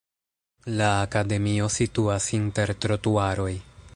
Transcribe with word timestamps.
La 0.79 0.87
akademio 1.01 1.69
situas 1.77 2.31
inter 2.39 2.75
trotuaroj. 2.87 3.51